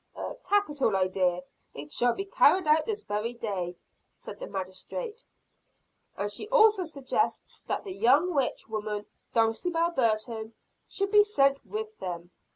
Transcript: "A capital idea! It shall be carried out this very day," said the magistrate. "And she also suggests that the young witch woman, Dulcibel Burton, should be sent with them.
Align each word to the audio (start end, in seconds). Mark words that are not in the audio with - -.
"A 0.15 0.33
capital 0.49 0.95
idea! 0.95 1.43
It 1.75 1.91
shall 1.93 2.15
be 2.15 2.25
carried 2.25 2.67
out 2.67 2.87
this 2.87 3.03
very 3.03 3.33
day," 3.33 3.75
said 4.15 4.39
the 4.39 4.47
magistrate. 4.47 5.23
"And 6.17 6.31
she 6.31 6.49
also 6.49 6.85
suggests 6.85 7.61
that 7.67 7.83
the 7.83 7.93
young 7.93 8.33
witch 8.33 8.67
woman, 8.67 9.05
Dulcibel 9.33 9.91
Burton, 9.91 10.55
should 10.89 11.11
be 11.11 11.21
sent 11.21 11.63
with 11.63 11.99
them. 11.99 12.31